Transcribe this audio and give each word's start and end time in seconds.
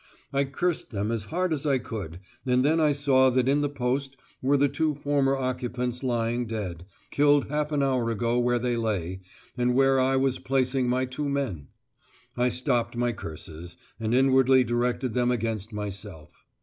I 0.33 0.45
cursed 0.45 0.89
them 0.89 1.11
as 1.11 1.25
hard 1.25 1.53
as 1.53 1.67
I 1.67 1.77
could, 1.77 2.21
and 2.43 2.65
then 2.65 2.79
I 2.79 2.91
saw 2.91 3.29
that 3.29 3.47
in 3.47 3.61
the 3.61 3.69
post 3.69 4.17
were 4.41 4.57
the 4.57 4.67
two 4.67 4.95
former 4.95 5.37
occupants 5.37 6.01
lying 6.01 6.47
dead, 6.47 6.87
killed 7.11 7.49
half 7.49 7.71
an 7.71 7.83
hour 7.83 8.09
ago 8.09 8.39
where 8.39 8.57
they 8.57 8.75
lay, 8.77 9.21
and 9.55 9.75
where 9.75 9.99
I 9.99 10.15
was 10.15 10.39
placing 10.39 10.89
my 10.89 11.05
two 11.05 11.29
men. 11.29 11.67
I 12.35 12.49
stopped 12.49 12.97
my 12.97 13.11
curses, 13.11 13.77
and 13.99 14.15
inwardly 14.15 14.63
directed 14.63 15.13
them 15.13 15.29
against 15.29 15.71
myself. 15.71 16.45